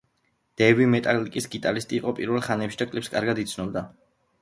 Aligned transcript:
დეივი 0.61 0.87
მეტალიკის 0.93 1.49
გიტარისტი 1.57 1.99
იყო 2.01 2.17
პირველ 2.23 2.45
ხანებში 2.49 2.83
და 2.83 2.91
კლიფს 2.93 3.15
კარგად 3.17 3.47
იცნობდა. 3.49 3.89